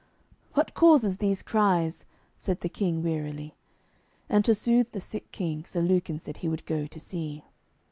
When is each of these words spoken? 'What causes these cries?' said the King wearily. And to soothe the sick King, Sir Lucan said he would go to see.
'What 0.55 0.73
causes 0.73 1.17
these 1.17 1.43
cries?' 1.43 2.05
said 2.35 2.61
the 2.61 2.69
King 2.69 3.03
wearily. 3.03 3.53
And 4.29 4.43
to 4.45 4.55
soothe 4.55 4.93
the 4.93 4.99
sick 4.99 5.31
King, 5.31 5.63
Sir 5.63 5.81
Lucan 5.81 6.17
said 6.17 6.37
he 6.37 6.49
would 6.49 6.65
go 6.65 6.87
to 6.87 6.99
see. 6.99 7.43